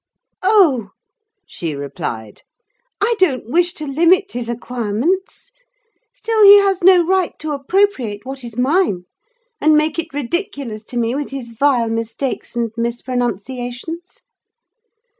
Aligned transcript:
"Oh!" 0.41 0.89
she 1.45 1.75
replied, 1.75 2.41
"I 2.99 3.13
don't 3.19 3.47
wish 3.47 3.75
to 3.75 3.85
limit 3.85 4.31
his 4.31 4.49
acquirements: 4.49 5.51
still, 6.11 6.43
he 6.43 6.57
has 6.57 6.83
no 6.83 7.05
right 7.05 7.37
to 7.37 7.51
appropriate 7.51 8.25
what 8.25 8.43
is 8.43 8.57
mine, 8.57 9.03
and 9.61 9.75
make 9.75 9.99
it 9.99 10.11
ridiculous 10.11 10.83
to 10.85 10.97
me 10.97 11.13
with 11.13 11.29
his 11.29 11.49
vile 11.49 11.89
mistakes 11.91 12.55
and 12.55 12.71
mispronunciations! 12.75 14.23